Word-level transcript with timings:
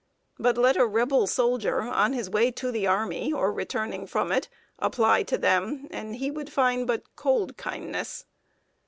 But 0.39 0.57
let 0.57 0.77
a 0.77 0.85
Rebel 0.87 1.27
soldier, 1.27 1.81
on 1.81 2.13
his 2.13 2.27
way 2.27 2.49
to 2.49 2.71
the 2.71 2.87
army, 2.87 3.31
or 3.31 3.53
returning 3.53 4.07
from 4.07 4.31
it, 4.31 4.49
apply 4.79 5.21
to 5.21 5.37
them, 5.37 5.87
and 5.91 6.15
he 6.15 6.31
would 6.31 6.51
find 6.51 6.87
but 6.87 7.15
cold 7.15 7.55
kindness. 7.55 8.25